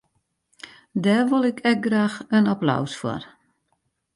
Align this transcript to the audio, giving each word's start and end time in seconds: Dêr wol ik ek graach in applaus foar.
Dêr 1.03 1.23
wol 1.29 1.45
ik 1.51 1.59
ek 1.71 1.79
graach 1.85 2.17
in 2.37 2.45
applaus 2.53 2.93
foar. 2.99 3.23